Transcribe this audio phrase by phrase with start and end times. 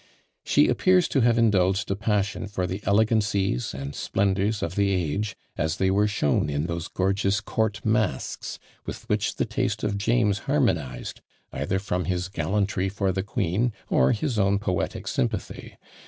[0.43, 5.35] She appears to have indulged a passion for the elegancies and splendours of the age,
[5.59, 10.39] as they were shown in those gorgeous court masques with which the taste of James
[10.49, 11.21] harmonized,
[11.53, 15.77] either from his gallantry for the queen, or his own poetic sympathy.